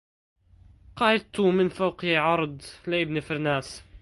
[0.95, 3.83] قعدت من فوق عرد لابن فرناس